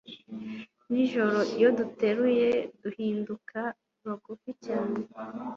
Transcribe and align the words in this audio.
nijoro 0.91 1.37
iyo 1.55 1.69
duteruye 1.79 2.49
duhinduka 2.81 3.59
bagufi 4.05 4.51
cyane 4.65 4.99